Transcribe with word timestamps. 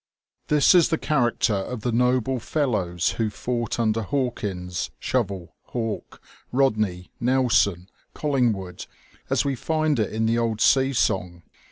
This 0.47 0.73
is 0.73 0.89
the 0.89 0.97
character 0.97 1.53
of 1.53 1.81
the 1.81 1.91
noble 1.91 2.39
fellows 2.39 3.09
who 3.19 3.29
fought 3.29 3.79
under 3.79 4.01
Hawkins, 4.01 4.89
Shovel, 4.97 5.53
Hawke, 5.65 6.19
Eodney, 6.51 7.09
Nelson, 7.19 7.87
Colliugwood, 8.15 8.87
as 9.29 9.45
we 9.45 9.53
find 9.53 9.99
it 9.99 10.11
in 10.11 10.25
the 10.25 10.39
old 10.39 10.59
sea 10.59 10.91
song. 10.93 11.43